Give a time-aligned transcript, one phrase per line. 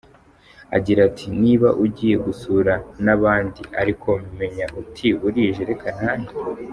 [0.75, 2.73] Agira ati “…niba ugiye gusura
[3.05, 6.29] n’abandi ariko menya uti “burije reka ntahe.